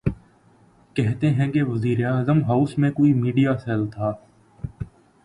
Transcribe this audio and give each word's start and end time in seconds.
کہتے 0.95 1.29
ہیں 1.29 1.51
کہ 1.51 1.63
وزیراعظم 1.63 2.43
ہاؤس 2.43 2.77
میں 2.77 2.91
کوئی 2.91 3.13
میڈیا 3.13 3.57
سیل 3.57 3.87
تھا۔ 3.87 4.11